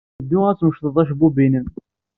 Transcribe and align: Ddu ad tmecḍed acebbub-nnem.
Ddu 0.23 0.39
ad 0.49 0.57
tmecḍed 0.57 0.95
acebbub-nnem. 1.01 1.67